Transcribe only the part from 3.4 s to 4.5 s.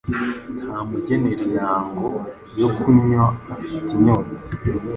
afite inyota